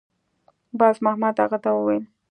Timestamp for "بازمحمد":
0.79-1.35